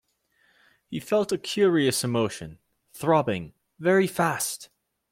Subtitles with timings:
[0.89, 2.57] He felt a curious emotion—
[2.99, 4.69] throbbing— very fast!